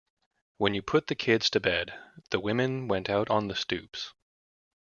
[0.57, 1.93] When you put the kids to bed,
[2.31, 4.13] the women went out on the stoops.